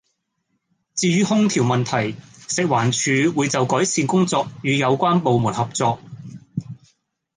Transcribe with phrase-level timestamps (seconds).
[0.95, 2.17] 至於空調問題，
[2.47, 5.99] 食環署會就改善工作與有關部門合作